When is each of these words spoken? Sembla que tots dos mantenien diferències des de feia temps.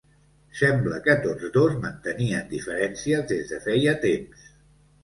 Sembla 0.61 1.01
que 1.09 1.15
tots 1.25 1.51
dos 1.59 1.77
mantenien 1.83 2.51
diferències 2.55 3.31
des 3.35 3.47
de 3.55 3.65
feia 3.69 3.97
temps. 4.09 4.53